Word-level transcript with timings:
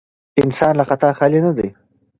انسان 0.43 0.73
له 0.79 0.83
خطا 0.89 1.09
خالي 1.17 1.39
نه 1.45 1.51
دی. 1.57 1.67